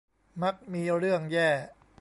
[0.41, 1.49] มักมีเรื่องแย่